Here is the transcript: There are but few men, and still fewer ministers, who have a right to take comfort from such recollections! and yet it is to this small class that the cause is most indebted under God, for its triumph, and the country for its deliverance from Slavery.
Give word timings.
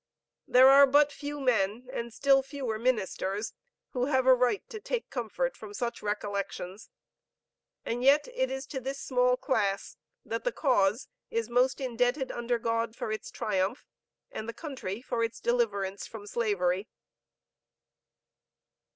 There 0.47 0.67
are 0.67 0.87
but 0.87 1.11
few 1.11 1.39
men, 1.39 1.87
and 1.93 2.11
still 2.11 2.41
fewer 2.41 2.79
ministers, 2.79 3.53
who 3.91 4.05
have 4.07 4.25
a 4.25 4.33
right 4.33 4.67
to 4.71 4.79
take 4.79 5.11
comfort 5.11 5.55
from 5.55 5.75
such 5.75 6.01
recollections! 6.01 6.89
and 7.85 8.01
yet 8.01 8.27
it 8.33 8.49
is 8.49 8.65
to 8.65 8.79
this 8.79 8.99
small 8.99 9.37
class 9.37 9.97
that 10.25 10.43
the 10.43 10.51
cause 10.51 11.07
is 11.29 11.51
most 11.51 11.79
indebted 11.79 12.31
under 12.31 12.57
God, 12.57 12.95
for 12.95 13.11
its 13.11 13.29
triumph, 13.29 13.85
and 14.31 14.49
the 14.49 14.53
country 14.53 15.03
for 15.03 15.23
its 15.23 15.39
deliverance 15.39 16.07
from 16.07 16.25
Slavery. 16.25 16.87